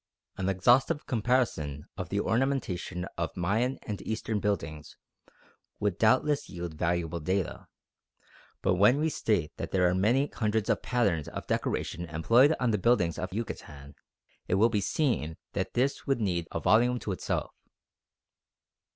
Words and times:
An 0.35 0.49
exhaustive 0.49 1.05
comparison 1.05 1.85
of 1.95 2.09
the 2.09 2.19
ornamentation 2.19 3.05
of 3.19 3.37
Mayan 3.37 3.77
and 3.85 4.01
Eastern 4.01 4.39
buildings 4.39 4.97
would 5.79 5.99
doubtless 5.99 6.49
yield 6.49 6.73
valuable 6.73 7.19
data; 7.19 7.67
but 8.63 8.77
when 8.77 8.97
we 8.97 9.09
state 9.09 9.51
that 9.57 9.69
there 9.69 9.87
are 9.87 9.93
many 9.93 10.25
hundreds 10.25 10.71
of 10.71 10.81
patterns 10.81 11.27
of 11.27 11.45
decoration 11.45 12.05
employed 12.05 12.55
on 12.59 12.71
the 12.71 12.79
buildings 12.79 13.19
of 13.19 13.31
Yucatan, 13.31 13.93
it 14.47 14.55
will 14.55 14.69
be 14.69 14.81
seen 14.81 15.37
that 15.53 15.75
this 15.75 16.07
would 16.07 16.19
need 16.19 16.47
a 16.51 16.59
volume 16.59 16.97
to 16.97 17.11
itself. 17.11 17.53